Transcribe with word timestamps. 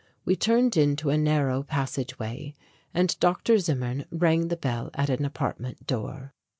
We 0.25 0.35
turned 0.35 0.77
into 0.77 1.11
a 1.11 1.17
narrow 1.19 1.61
passage 1.61 2.17
way 2.17 2.55
and 2.91 3.15
Dr. 3.19 3.59
Zimmern 3.59 4.05
rang 4.09 4.47
the 4.47 4.57
bell 4.57 4.89
at 4.95 5.11
an 5.11 5.25
apartment 5.25 5.85
door. 5.85 6.33